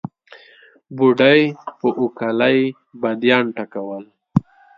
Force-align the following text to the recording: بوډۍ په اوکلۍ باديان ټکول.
بوډۍ 0.95 1.41
په 1.79 1.87
اوکلۍ 2.01 2.59
باديان 3.01 3.45
ټکول. 3.57 4.03